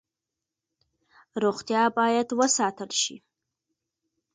روغتیا 1.43 1.83
باید 1.97 2.27
وساتل 2.39 2.89
شي 3.01 3.15